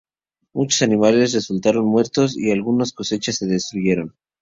Muchos 0.53 0.81
animales 0.81 1.33
resultaron 1.35 1.85
muertos, 1.85 2.35
y 2.35 2.49
algunas 2.51 2.91
cosechas 2.91 3.35
se 3.35 3.45
destruyeron. 3.45 4.15